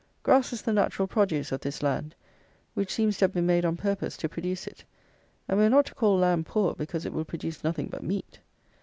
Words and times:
Grass 0.23 0.51
is 0.51 0.63
the 0.63 0.73
natural 0.73 1.07
produce 1.07 1.51
of 1.51 1.61
this 1.61 1.83
land, 1.83 2.15
which 2.73 2.91
seems 2.91 3.19
to 3.19 3.25
have 3.25 3.33
been 3.33 3.45
made 3.45 3.63
on 3.63 3.77
purpose 3.77 4.17
to 4.17 4.27
produce 4.27 4.65
it; 4.65 4.83
and 5.47 5.59
we 5.59 5.65
are 5.65 5.69
not 5.69 5.85
to 5.85 5.93
call 5.93 6.17
land 6.17 6.47
poor 6.47 6.73
because 6.73 7.05
it 7.05 7.13
will 7.13 7.23
produce 7.23 7.63
nothing 7.63 7.85
but 7.85 8.01
meat. 8.01 8.39